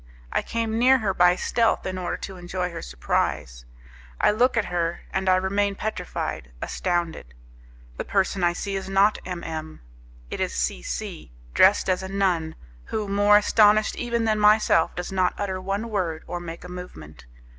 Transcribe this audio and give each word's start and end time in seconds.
I 0.33 0.41
come 0.41 0.79
near 0.79 0.97
her 0.97 1.13
by 1.13 1.35
stealth, 1.35 1.85
in 1.85 1.99
order 1.99 2.17
to 2.17 2.35
enjoy 2.37 2.71
her 2.71 2.81
surprise. 2.81 3.65
I 4.19 4.31
look 4.31 4.57
at 4.57 4.65
her, 4.65 5.01
and 5.13 5.29
I 5.29 5.35
remain 5.35 5.75
petrified, 5.75 6.49
astounded. 6.59 7.35
The 7.97 8.03
person 8.05 8.43
I 8.43 8.53
see 8.53 8.75
is 8.75 8.89
not 8.89 9.19
M 9.27 9.43
M 9.43 9.81
It 10.31 10.39
is 10.39 10.55
C 10.55 10.81
C, 10.81 11.31
dressed 11.53 11.87
as 11.87 12.01
a 12.01 12.09
nun, 12.09 12.55
who, 12.85 13.07
more 13.07 13.37
astonished 13.37 13.95
even 13.95 14.25
than 14.25 14.39
myself, 14.39 14.95
does 14.95 15.11
not 15.11 15.35
utter 15.37 15.61
one 15.61 15.87
word 15.91 16.23
or 16.25 16.39
make 16.39 16.63
a 16.63 16.67
movement. 16.67 17.27